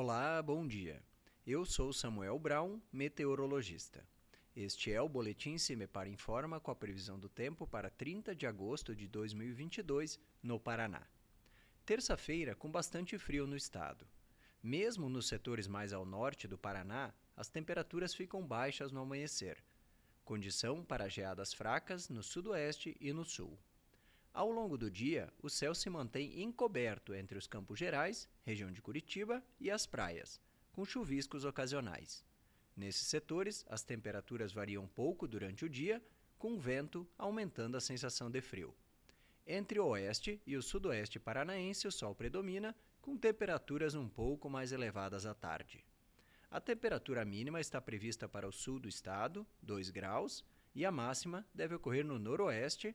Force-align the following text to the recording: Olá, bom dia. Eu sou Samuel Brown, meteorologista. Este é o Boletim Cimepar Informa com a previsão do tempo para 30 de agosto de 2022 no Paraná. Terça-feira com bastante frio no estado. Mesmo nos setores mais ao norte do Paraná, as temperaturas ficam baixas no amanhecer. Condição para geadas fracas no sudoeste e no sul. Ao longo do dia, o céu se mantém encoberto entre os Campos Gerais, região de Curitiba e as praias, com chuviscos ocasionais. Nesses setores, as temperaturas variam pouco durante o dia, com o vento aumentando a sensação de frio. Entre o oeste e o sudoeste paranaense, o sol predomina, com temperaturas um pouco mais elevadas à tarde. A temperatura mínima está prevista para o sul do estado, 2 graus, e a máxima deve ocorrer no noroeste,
Olá, 0.00 0.40
bom 0.40 0.64
dia. 0.64 1.02
Eu 1.44 1.64
sou 1.64 1.92
Samuel 1.92 2.38
Brown, 2.38 2.80
meteorologista. 2.92 4.06
Este 4.54 4.92
é 4.92 5.02
o 5.02 5.08
Boletim 5.08 5.58
Cimepar 5.58 6.06
Informa 6.06 6.60
com 6.60 6.70
a 6.70 6.76
previsão 6.76 7.18
do 7.18 7.28
tempo 7.28 7.66
para 7.66 7.90
30 7.90 8.32
de 8.32 8.46
agosto 8.46 8.94
de 8.94 9.08
2022 9.08 10.20
no 10.40 10.60
Paraná. 10.60 11.04
Terça-feira 11.84 12.54
com 12.54 12.70
bastante 12.70 13.18
frio 13.18 13.44
no 13.44 13.56
estado. 13.56 14.06
Mesmo 14.62 15.08
nos 15.08 15.26
setores 15.26 15.66
mais 15.66 15.92
ao 15.92 16.04
norte 16.04 16.46
do 16.46 16.56
Paraná, 16.56 17.12
as 17.36 17.48
temperaturas 17.48 18.14
ficam 18.14 18.46
baixas 18.46 18.92
no 18.92 19.00
amanhecer. 19.00 19.58
Condição 20.24 20.84
para 20.84 21.08
geadas 21.08 21.52
fracas 21.52 22.08
no 22.08 22.22
sudoeste 22.22 22.96
e 23.00 23.12
no 23.12 23.24
sul. 23.24 23.58
Ao 24.38 24.52
longo 24.52 24.78
do 24.78 24.88
dia, 24.88 25.32
o 25.42 25.50
céu 25.50 25.74
se 25.74 25.90
mantém 25.90 26.44
encoberto 26.44 27.12
entre 27.12 27.36
os 27.36 27.48
Campos 27.48 27.76
Gerais, 27.76 28.28
região 28.44 28.70
de 28.70 28.80
Curitiba 28.80 29.42
e 29.58 29.68
as 29.68 29.84
praias, 29.84 30.40
com 30.70 30.84
chuviscos 30.84 31.44
ocasionais. 31.44 32.24
Nesses 32.76 33.08
setores, 33.08 33.66
as 33.68 33.82
temperaturas 33.82 34.52
variam 34.52 34.86
pouco 34.86 35.26
durante 35.26 35.64
o 35.64 35.68
dia, 35.68 36.00
com 36.38 36.52
o 36.52 36.60
vento 36.60 37.04
aumentando 37.18 37.76
a 37.76 37.80
sensação 37.80 38.30
de 38.30 38.40
frio. 38.40 38.72
Entre 39.44 39.80
o 39.80 39.86
oeste 39.86 40.40
e 40.46 40.56
o 40.56 40.62
sudoeste 40.62 41.18
paranaense, 41.18 41.88
o 41.88 41.90
sol 41.90 42.14
predomina, 42.14 42.76
com 43.02 43.16
temperaturas 43.16 43.96
um 43.96 44.08
pouco 44.08 44.48
mais 44.48 44.70
elevadas 44.70 45.26
à 45.26 45.34
tarde. 45.34 45.84
A 46.48 46.60
temperatura 46.60 47.24
mínima 47.24 47.60
está 47.60 47.80
prevista 47.80 48.28
para 48.28 48.46
o 48.46 48.52
sul 48.52 48.78
do 48.78 48.88
estado, 48.88 49.44
2 49.62 49.90
graus, 49.90 50.44
e 50.76 50.86
a 50.86 50.92
máxima 50.92 51.44
deve 51.52 51.74
ocorrer 51.74 52.04
no 52.04 52.20
noroeste, 52.20 52.94